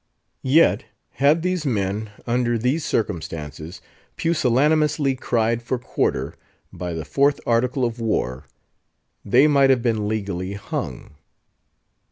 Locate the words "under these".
2.25-2.83